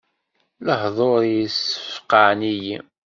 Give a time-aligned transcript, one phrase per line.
[0.65, 2.77] Lehduṛ-is ssfeqɛen-iyi.